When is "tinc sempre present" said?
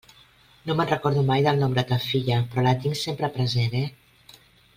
2.87-3.79